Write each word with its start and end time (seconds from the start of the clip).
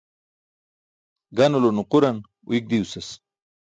Ganulo 1.37 1.69
nuquran 1.75 2.17
uiyk 2.49 2.65
diwsas. 2.69 3.09